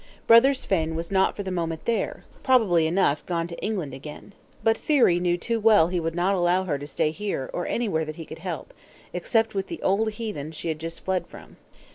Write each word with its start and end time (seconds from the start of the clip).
Brother 0.25 0.55
Svein 0.55 0.95
was 0.95 1.11
not 1.11 1.35
for 1.35 1.43
the 1.43 1.51
moment 1.51 1.85
there; 1.85 2.23
probably 2.41 2.87
enough 2.87 3.23
gone 3.27 3.45
to 3.45 3.57
England 3.59 3.93
again. 3.93 4.33
But 4.63 4.75
Thyri 4.75 5.19
knew 5.21 5.37
too 5.37 5.59
well 5.59 5.89
he 5.89 5.99
would 5.99 6.15
not 6.15 6.33
allow 6.33 6.63
her 6.63 6.79
to 6.79 6.87
stay 6.87 7.11
here, 7.11 7.51
or 7.53 7.67
anywhere 7.67 8.03
that 8.05 8.15
he 8.15 8.25
could 8.25 8.39
help, 8.39 8.73
except 9.13 9.53
with 9.53 9.67
the 9.67 9.79
old 9.83 10.09
heathen 10.13 10.53
she 10.53 10.69
had 10.69 10.79
just 10.79 11.01
fled 11.05 11.27
from. 11.27 11.57